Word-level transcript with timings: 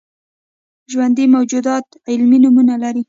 ژوندي 0.91 1.25
موجودات 1.35 1.87
علمي 2.11 2.37
نومونه 2.43 2.75
لري 2.83 2.99